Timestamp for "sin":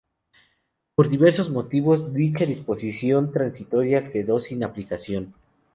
4.39-4.63